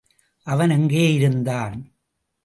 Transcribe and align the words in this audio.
அவன் 0.47 0.69
எங்கே 0.69 1.13
இருந்தான்? 1.13 1.75